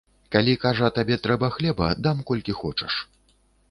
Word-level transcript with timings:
Калі, 0.35 0.55
кажа, 0.63 0.89
табе 0.95 1.19
трэба 1.27 1.51
хлеба, 1.59 1.93
дам 2.09 2.27
колькі 2.33 2.61
хочаш. 2.65 2.93